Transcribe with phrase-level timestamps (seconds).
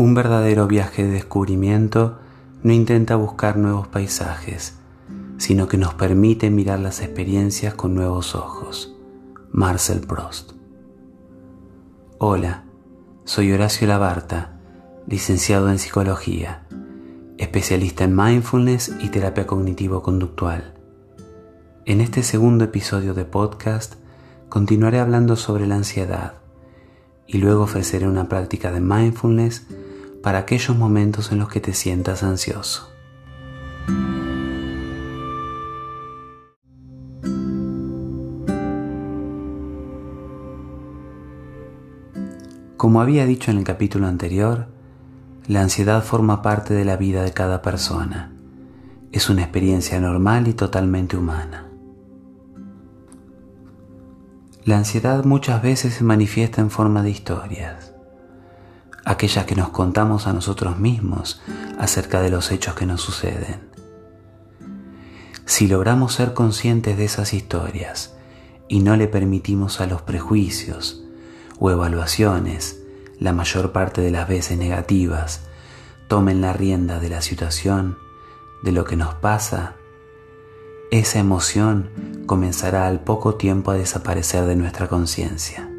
[0.00, 2.20] Un verdadero viaje de descubrimiento
[2.62, 4.78] no intenta buscar nuevos paisajes,
[5.36, 8.96] sino que nos permite mirar las experiencias con nuevos ojos.
[9.52, 10.52] Marcel Prost.
[12.16, 12.64] Hola,
[13.26, 14.58] soy Horacio Labarta,
[15.06, 16.66] licenciado en psicología,
[17.36, 20.80] especialista en mindfulness y terapia cognitivo-conductual.
[21.84, 23.96] En este segundo episodio de podcast
[24.48, 26.36] continuaré hablando sobre la ansiedad
[27.26, 29.66] y luego ofreceré una práctica de mindfulness
[30.22, 32.90] para aquellos momentos en los que te sientas ansioso.
[42.76, 44.68] Como había dicho en el capítulo anterior,
[45.46, 48.32] la ansiedad forma parte de la vida de cada persona.
[49.12, 51.66] Es una experiencia normal y totalmente humana.
[54.64, 57.89] La ansiedad muchas veces se manifiesta en forma de historias,
[59.10, 61.42] aquellas que nos contamos a nosotros mismos
[61.78, 63.68] acerca de los hechos que nos suceden.
[65.46, 68.14] Si logramos ser conscientes de esas historias
[68.68, 71.02] y no le permitimos a los prejuicios,
[71.58, 72.78] o evaluaciones,
[73.18, 75.42] la mayor parte de las veces negativas,
[76.08, 77.98] tomen la rienda de la situación,
[78.62, 79.74] de lo que nos pasa,
[80.90, 81.90] esa emoción
[82.26, 85.69] comenzará al poco tiempo a desaparecer de nuestra conciencia.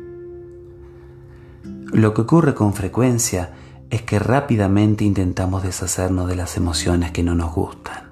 [1.92, 3.52] Lo que ocurre con frecuencia
[3.90, 8.12] es que rápidamente intentamos deshacernos de las emociones que no nos gustan.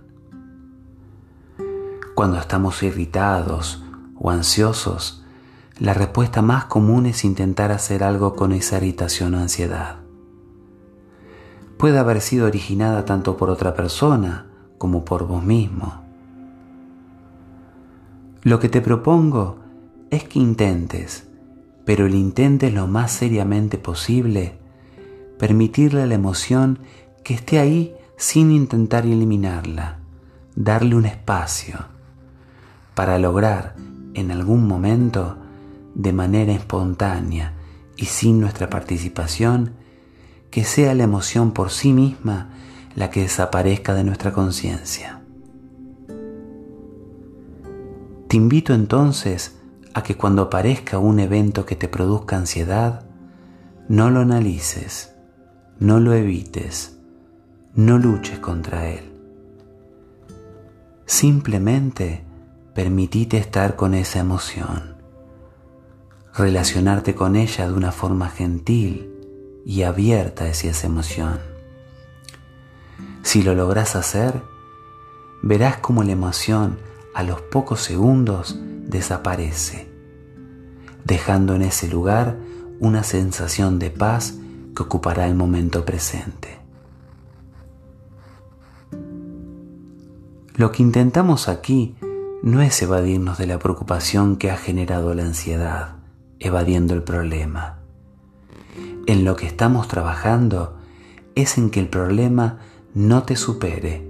[2.13, 3.81] Cuando estamos irritados
[4.19, 5.23] o ansiosos,
[5.77, 9.99] la respuesta más común es intentar hacer algo con esa irritación o ansiedad.
[11.77, 16.03] Puede haber sido originada tanto por otra persona como por vos mismo.
[18.41, 19.59] Lo que te propongo
[20.09, 21.28] es que intentes,
[21.89, 24.59] pero el intentes lo más seriamente posible,
[25.39, 26.77] permitirle la emoción
[27.23, 29.97] que esté ahí sin intentar eliminarla,
[30.55, 31.87] darle un espacio,
[32.93, 33.75] para lograr
[34.13, 35.37] en algún momento
[35.95, 37.55] de manera espontánea
[37.97, 39.73] y sin nuestra participación,
[40.51, 42.51] que sea la emoción por sí misma
[42.93, 45.23] la que desaparezca de nuestra conciencia.
[48.27, 49.58] Te invito entonces
[49.93, 53.05] a que cuando aparezca un evento que te produzca ansiedad,
[53.87, 55.15] no lo analices,
[55.79, 56.99] no lo evites,
[57.73, 59.11] no luches contra él.
[61.05, 62.23] Simplemente
[62.73, 64.99] permitite estar con esa emoción
[66.39, 69.11] relacionarte con ella de una forma gentil
[69.65, 71.39] y abierta hacia esa emoción.
[73.23, 74.41] Si lo logras hacer,
[75.41, 76.77] verás cómo la emoción
[77.13, 78.57] a los pocos segundos
[78.89, 79.89] desaparece,
[81.05, 82.37] dejando en ese lugar
[82.79, 84.35] una sensación de paz
[84.75, 86.59] que ocupará el momento presente.
[90.55, 91.95] Lo que intentamos aquí
[92.43, 95.99] no es evadirnos de la preocupación que ha generado la ansiedad
[96.39, 97.79] evadiendo el problema.
[99.05, 100.77] En lo que estamos trabajando
[101.35, 102.59] es en que el problema
[102.93, 104.07] no te supere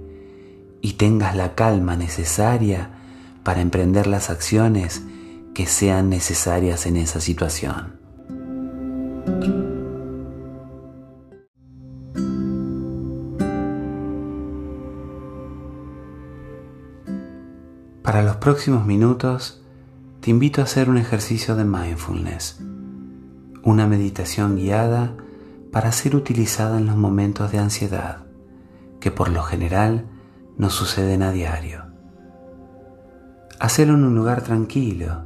[0.80, 2.99] y tengas la calma necesaria
[3.42, 5.02] para emprender las acciones
[5.54, 8.00] que sean necesarias en esa situación.
[18.02, 19.62] Para los próximos minutos
[20.20, 22.60] te invito a hacer un ejercicio de mindfulness,
[23.62, 25.14] una meditación guiada
[25.70, 28.26] para ser utilizada en los momentos de ansiedad
[29.00, 30.06] que por lo general
[30.58, 31.89] nos suceden a diario.
[33.60, 35.24] Hacerlo en un lugar tranquilo,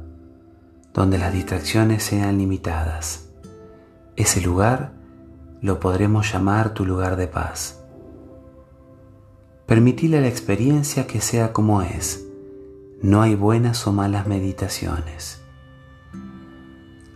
[0.93, 3.29] donde las distracciones sean limitadas.
[4.17, 4.91] Ese lugar
[5.61, 7.81] lo podremos llamar tu lugar de paz.
[9.65, 12.25] Permitile a la experiencia que sea como es
[13.01, 15.41] no hay buenas o malas meditaciones.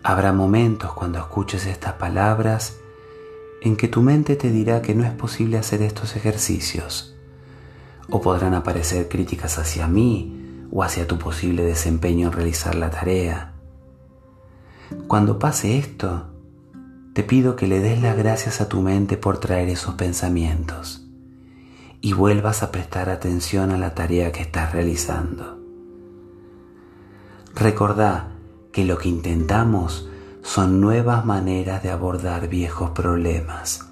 [0.04, 2.78] Habrá momentos cuando escuches estas palabras
[3.62, 7.18] en que tu mente te dirá que no es posible hacer estos ejercicios,
[8.10, 10.39] o podrán aparecer críticas hacia mí
[10.72, 13.54] o hacia tu posible desempeño en realizar la tarea.
[15.08, 16.28] Cuando pase esto,
[17.14, 21.06] te pido que le des las gracias a tu mente por traer esos pensamientos
[22.02, 25.60] y vuelvas a prestar atención a la tarea que estás realizando.
[27.56, 28.32] Recordá
[28.72, 30.08] que lo que intentamos
[30.44, 33.90] son nuevas maneras de abordar viejos problemas,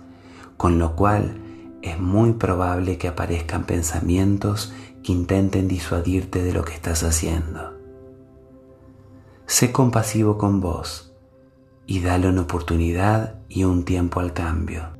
[0.56, 1.42] con lo cual
[1.82, 4.74] es muy probable que aparezcan pensamientos
[5.12, 7.77] intenten disuadirte de lo que estás haciendo.
[9.45, 11.13] Sé compasivo con vos
[11.86, 14.98] y dale una oportunidad y un tiempo al cambio.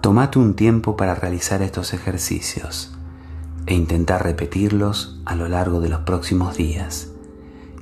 [0.00, 2.96] Tomate un tiempo para realizar estos ejercicios
[3.66, 7.12] e intentar repetirlos a lo largo de los próximos días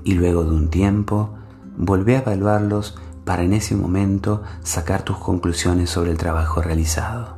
[0.02, 1.36] y luego de un tiempo
[1.76, 7.36] volvé a evaluarlos para en ese momento sacar tus conclusiones sobre el trabajo realizado.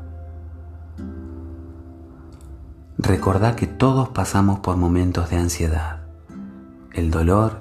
[2.98, 6.02] Recordá que todos pasamos por momentos de ansiedad.
[6.92, 7.60] El dolor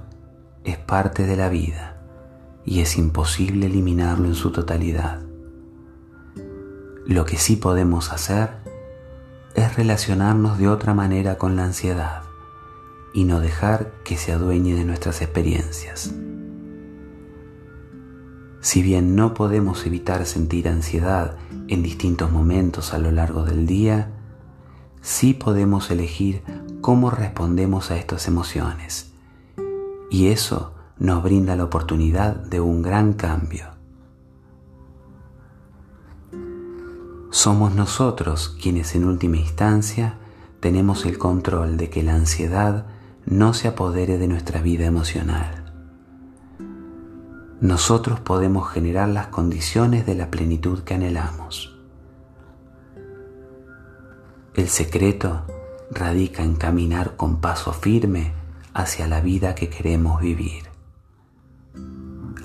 [0.63, 1.97] es parte de la vida
[2.65, 5.21] y es imposible eliminarlo en su totalidad.
[7.06, 8.50] Lo que sí podemos hacer
[9.56, 12.23] es relacionarnos de otra manera con la ansiedad
[13.13, 16.13] y no dejar que se adueñe de nuestras experiencias.
[18.62, 21.38] Si bien no podemos evitar sentir ansiedad
[21.68, 24.12] en distintos momentos a lo largo del día,
[25.01, 26.42] sí podemos elegir
[26.81, 29.12] cómo respondemos a estas emociones.
[30.09, 33.77] Y eso nos brinda la oportunidad de un gran cambio.
[37.30, 40.18] Somos nosotros quienes en última instancia
[40.59, 42.88] tenemos el control de que la ansiedad
[43.25, 45.67] no se apodere de nuestra vida emocional.
[47.59, 51.75] Nosotros podemos generar las condiciones de la plenitud que anhelamos.
[54.54, 55.42] El secreto
[55.89, 58.33] radica en caminar con paso firme
[58.75, 60.65] hacia la vida que queremos vivir,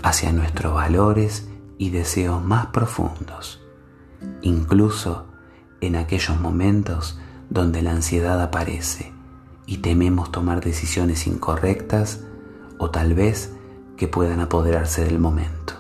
[0.03, 3.61] hacia nuestros valores y deseos más profundos,
[4.41, 5.27] incluso
[5.83, 7.19] en aquellos momentos
[7.51, 9.13] donde la ansiedad aparece
[9.67, 12.21] y tememos tomar decisiones incorrectas
[12.79, 13.52] o tal vez
[14.03, 15.75] que puedan apoderarse del momento.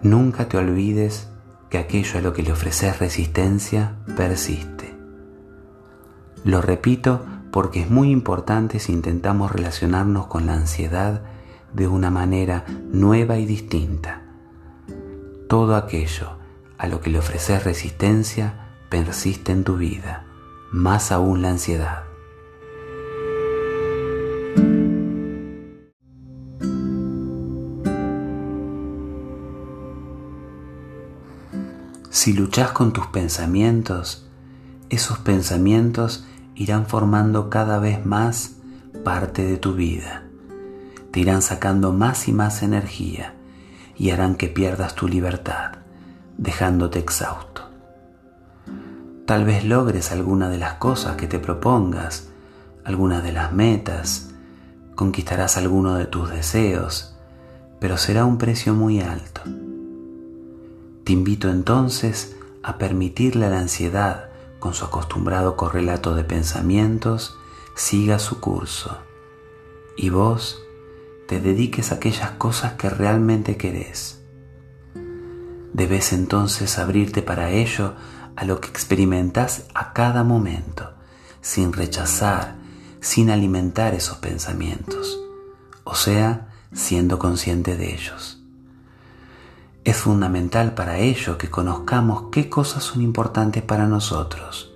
[0.00, 1.28] Nunca te olvides
[1.68, 4.96] que aquello a lo que le ofreces resistencia persiste.
[6.42, 11.20] Lo repito porque es muy importante si intentamos relacionarnos con la ansiedad
[11.74, 14.22] de una manera nueva y distinta.
[15.50, 16.38] Todo aquello
[16.78, 20.24] a lo que le ofreces resistencia persiste en tu vida,
[20.72, 22.05] más aún la ansiedad.
[32.26, 34.26] Si luchas con tus pensamientos,
[34.90, 36.26] esos pensamientos
[36.56, 38.56] irán formando cada vez más
[39.04, 40.24] parte de tu vida.
[41.12, 43.36] Te irán sacando más y más energía
[43.96, 45.74] y harán que pierdas tu libertad,
[46.36, 47.70] dejándote exhausto.
[49.24, 52.30] Tal vez logres alguna de las cosas que te propongas,
[52.82, 54.30] alguna de las metas,
[54.96, 57.16] conquistarás alguno de tus deseos,
[57.78, 59.42] pero será un precio muy alto.
[61.06, 67.38] Te invito entonces a permitirle a la ansiedad, con su acostumbrado correlato de pensamientos,
[67.76, 68.98] siga su curso
[69.96, 70.60] y vos
[71.28, 74.20] te dediques a aquellas cosas que realmente querés.
[75.72, 77.94] Debes entonces abrirte para ello
[78.34, 80.92] a lo que experimentas a cada momento,
[81.40, 82.56] sin rechazar,
[82.98, 85.20] sin alimentar esos pensamientos,
[85.84, 88.42] o sea, siendo consciente de ellos.
[89.86, 94.72] Es fundamental para ello que conozcamos qué cosas son importantes para nosotros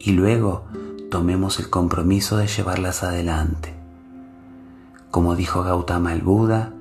[0.00, 0.64] y luego
[1.08, 3.72] tomemos el compromiso de llevarlas adelante.
[5.12, 6.72] Como dijo Gautama el Buda,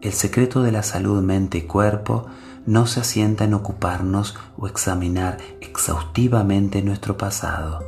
[0.00, 2.24] el secreto de la salud mente y cuerpo
[2.64, 7.84] no se asienta en ocuparnos o examinar exhaustivamente nuestro pasado,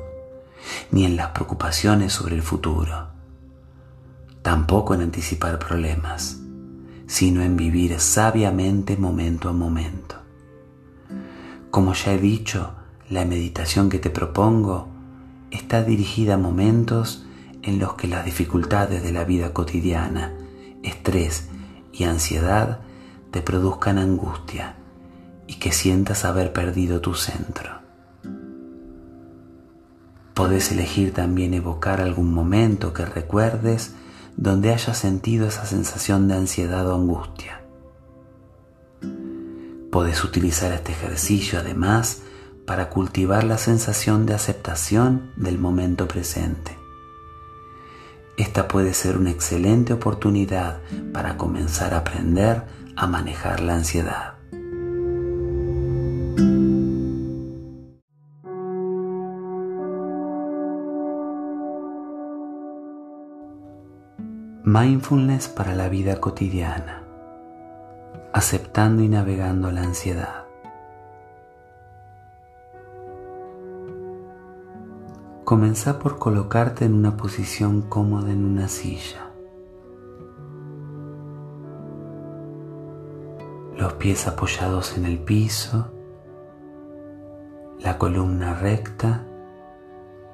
[0.90, 3.06] ni en las preocupaciones sobre el futuro,
[4.42, 6.39] tampoco en anticipar problemas,
[7.10, 10.14] sino en vivir sabiamente momento a momento.
[11.72, 12.76] Como ya he dicho,
[13.08, 14.86] la meditación que te propongo
[15.50, 17.26] está dirigida a momentos
[17.62, 20.34] en los que las dificultades de la vida cotidiana,
[20.84, 21.48] estrés
[21.92, 22.78] y ansiedad
[23.32, 24.76] te produzcan angustia
[25.48, 27.80] y que sientas haber perdido tu centro.
[30.32, 33.96] Podés elegir también evocar algún momento que recuerdes
[34.40, 37.60] donde hayas sentido esa sensación de ansiedad o angustia.
[39.92, 42.22] Podés utilizar este ejercicio además
[42.66, 46.78] para cultivar la sensación de aceptación del momento presente.
[48.38, 50.80] Esta puede ser una excelente oportunidad
[51.12, 52.62] para comenzar a aprender
[52.96, 54.40] a manejar la ansiedad.
[64.72, 67.02] Mindfulness para la vida cotidiana,
[68.32, 70.44] aceptando y navegando la ansiedad.
[75.42, 79.26] Comenzá por colocarte en una posición cómoda en una silla.
[83.76, 85.90] los pies apoyados en el piso,
[87.80, 89.26] la columna recta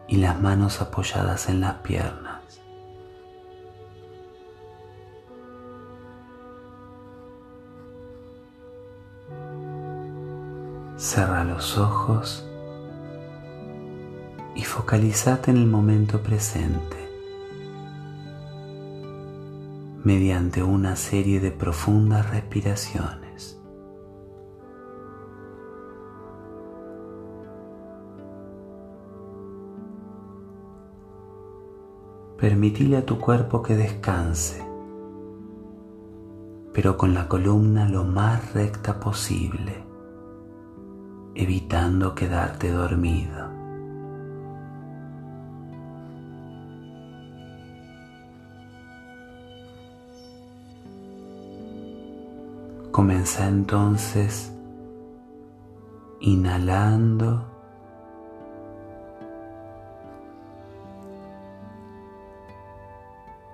[0.09, 2.26] y las manos apoyadas en las piernas.
[10.97, 12.49] Cerra los ojos
[14.55, 16.97] y focalizate en el momento presente
[20.05, 23.61] mediante una serie de profundas respiraciones.
[32.39, 34.67] Permitile a tu cuerpo que descanse,
[36.73, 39.86] pero con la columna lo más recta posible
[41.37, 43.51] evitando quedarte dormido.
[52.91, 54.51] Comienza entonces
[56.21, 57.45] inhalando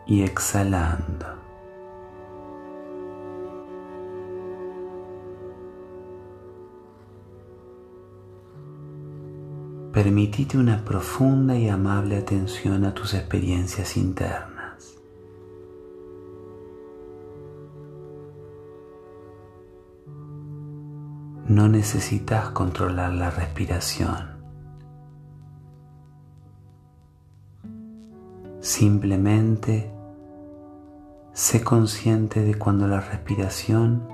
[0.06, 1.41] y exhalando.
[9.92, 14.96] Permitite una profunda y amable atención a tus experiencias internas.
[21.46, 24.30] No necesitas controlar la respiración.
[28.60, 29.92] Simplemente
[31.34, 34.08] sé consciente de cuando la respiración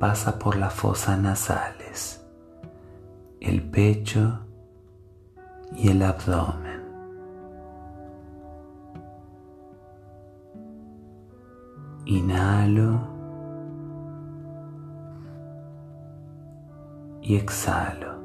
[0.00, 2.24] pasa por las fosas nasales,
[3.40, 4.41] el pecho
[5.76, 6.82] y el abdomen.
[12.04, 13.00] Inhalo
[17.22, 18.20] y exhalo.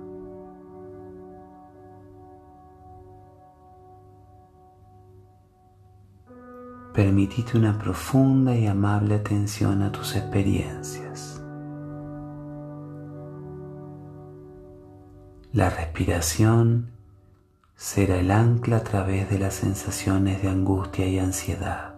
[6.93, 11.39] Permitite una profunda y amable atención a tus experiencias.
[15.53, 16.96] La respiración
[17.77, 21.93] será el ancla a través de las sensaciones de angustia y ansiedad.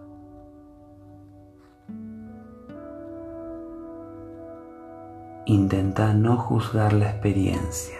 [5.46, 7.96] Intenta no juzgar la experiencia.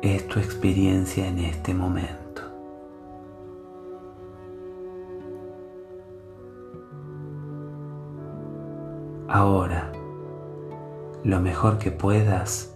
[0.00, 2.42] Es tu experiencia en este momento.
[9.28, 9.92] Ahora,
[11.22, 12.73] lo mejor que puedas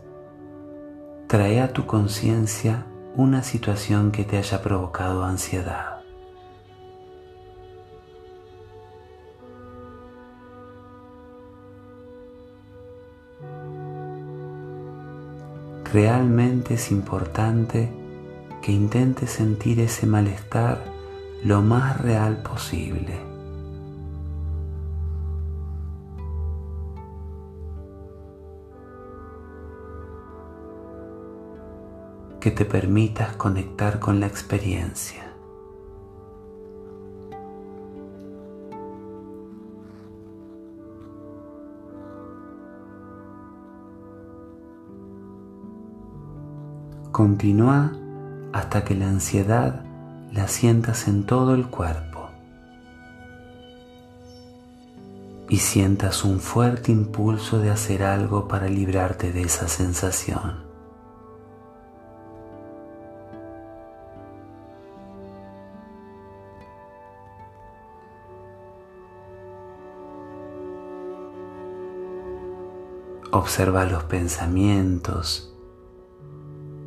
[1.29, 6.01] trae a tu conciencia una situación que te haya provocado ansiedad.
[15.93, 17.91] Realmente es importante
[18.63, 20.83] que intentes sentir ese malestar
[21.45, 23.38] lo más real posible.
[32.41, 35.25] Que te permitas conectar con la experiencia.
[47.11, 47.93] Continúa
[48.53, 49.85] hasta que la ansiedad
[50.33, 52.29] la sientas en todo el cuerpo
[55.49, 60.68] y sientas un fuerte impulso de hacer algo para librarte de esa sensación.
[73.39, 75.55] Observa los pensamientos,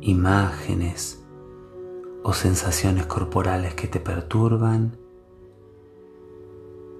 [0.02, 1.24] imágenes
[2.22, 4.98] o sensaciones corporales que te perturban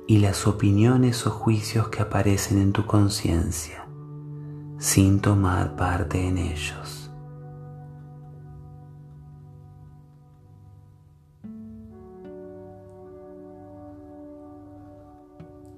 [0.06, 3.86] y las opiniones o juicios que aparecen en tu conciencia
[4.78, 7.10] sin tomar parte en ellos.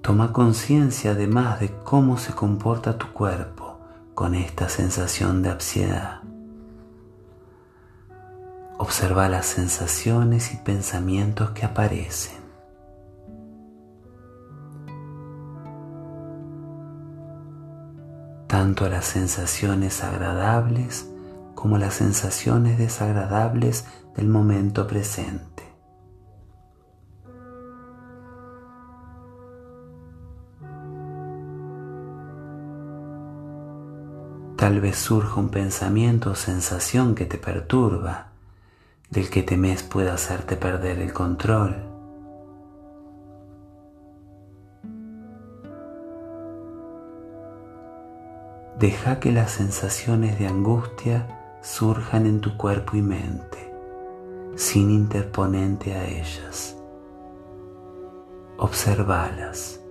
[0.01, 3.64] Toma conciencia además de cómo se comporta tu cuerpo
[4.15, 6.21] con esta sensación de ansiedad.
[8.77, 12.43] Observa las sensaciones y pensamientos que aparecen.
[18.47, 21.09] Tanto las sensaciones agradables
[21.53, 25.54] como las sensaciones desagradables del momento presente.
[34.55, 38.27] Tal vez surja un pensamiento o sensación que te perturba,
[39.09, 41.75] del que temes pueda hacerte perder el control.
[48.79, 53.73] Deja que las sensaciones de angustia surjan en tu cuerpo y mente,
[54.55, 56.77] sin interponente a ellas.
[58.57, 59.84] Observalas.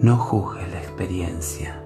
[0.00, 1.82] No juzgues la experiencia.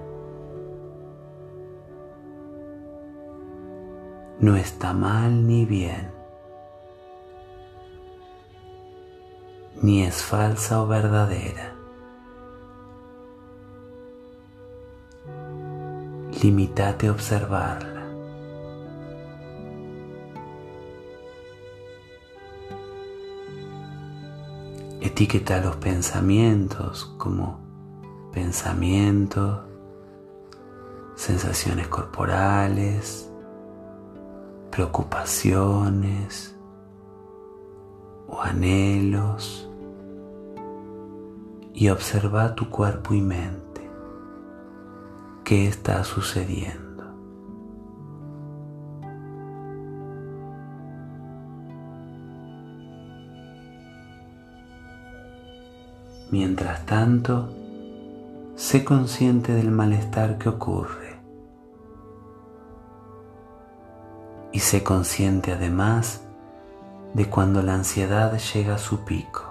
[4.39, 6.11] No está mal ni bien.
[9.81, 11.73] Ni es falsa o verdadera.
[16.43, 18.03] Limítate a observarla.
[25.01, 27.62] Etiqueta los pensamientos como
[28.33, 29.59] pensamientos,
[31.15, 33.29] sensaciones corporales,
[34.71, 36.55] preocupaciones
[38.27, 39.69] o anhelos
[41.73, 43.89] y observa tu cuerpo y mente.
[45.43, 47.03] ¿Qué está sucediendo?
[56.31, 57.62] Mientras tanto,
[58.73, 61.21] sé consciente del malestar que ocurre.
[64.51, 66.25] Y sé consciente además
[67.13, 69.43] de cuando la ansiedad llega a su pico.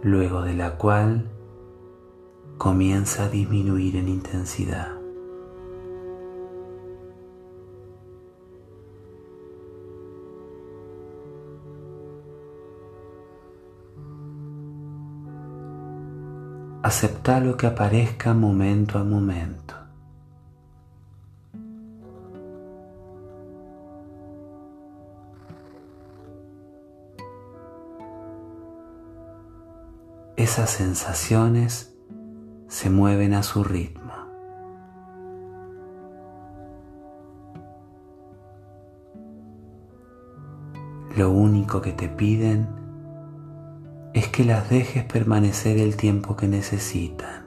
[0.00, 1.28] luego de la cual
[2.56, 5.01] comienza a disminuir en intensidad.
[16.84, 19.74] Acepta lo que aparezca momento a momento.
[30.36, 31.94] Esas sensaciones
[32.66, 34.12] se mueven a su ritmo.
[41.16, 42.81] Lo único que te piden
[44.14, 47.46] es que las dejes permanecer el tiempo que necesitan,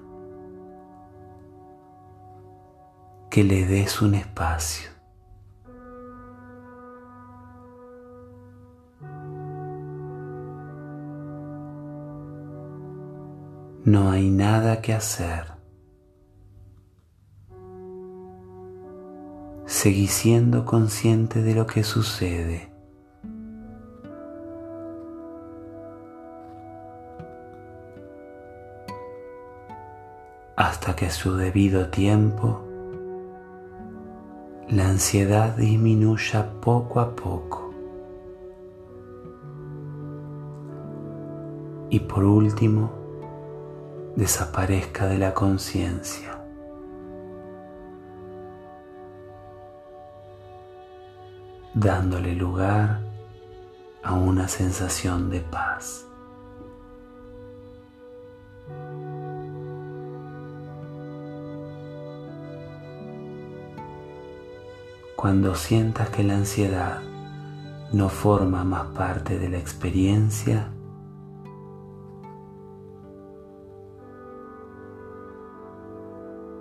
[3.30, 4.90] que le des un espacio.
[13.84, 15.54] No hay nada que hacer.
[19.68, 22.75] Seguí siendo consciente de lo que sucede.
[30.86, 32.62] Hasta que su debido tiempo
[34.68, 37.74] la ansiedad disminuya poco a poco.
[41.90, 42.92] Y por último,
[44.16, 46.40] desaparezca de la conciencia.
[51.74, 53.02] dándole lugar
[54.02, 56.06] a una sensación de paz.
[65.26, 67.02] Cuando sientas que la ansiedad
[67.92, 70.72] no forma más parte de la experiencia,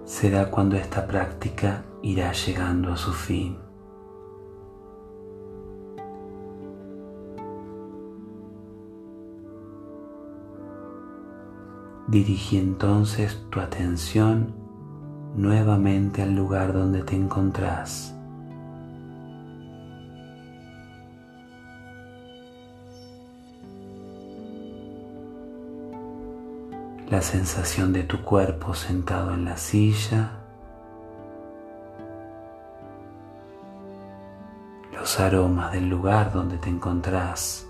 [0.06, 3.58] será cuando esta práctica irá llegando a su fin.
[12.08, 14.54] Dirige entonces tu atención
[15.36, 18.14] nuevamente al lugar donde te encontrás.
[27.14, 30.32] La sensación de tu cuerpo sentado en la silla,
[34.92, 37.68] los aromas del lugar donde te encontrás.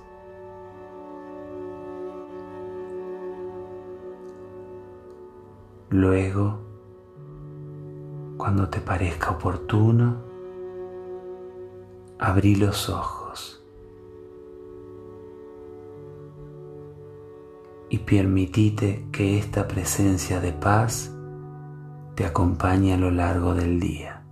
[5.90, 6.60] Luego,
[8.38, 10.22] cuando te parezca oportuno,
[12.18, 13.23] abrí los ojos.
[17.94, 21.12] Y permitite que esta presencia de paz
[22.16, 24.24] te acompañe a lo largo del día.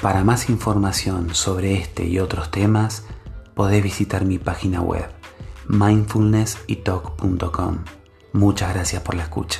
[0.00, 3.04] Para más información sobre este y otros temas,
[3.54, 5.10] podés visitar mi página web
[5.66, 7.78] mindfulnessytalk.com.
[8.32, 9.58] Muchas gracias por la escucha.